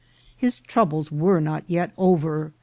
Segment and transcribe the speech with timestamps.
[0.35, 2.53] His troubles were not yet over.